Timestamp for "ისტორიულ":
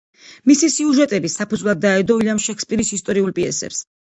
2.99-3.37